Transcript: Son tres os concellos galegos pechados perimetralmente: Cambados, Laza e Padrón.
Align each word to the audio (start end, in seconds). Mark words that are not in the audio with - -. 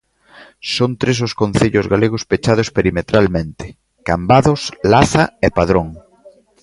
Son 0.75 0.91
tres 1.01 1.17
os 1.27 1.33
concellos 1.41 1.85
galegos 1.93 2.23
pechados 2.31 2.67
perimetralmente: 2.77 3.65
Cambados, 4.07 4.61
Laza 4.91 5.23
e 5.45 5.47
Padrón. 5.57 5.87